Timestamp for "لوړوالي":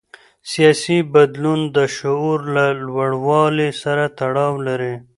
2.85-3.69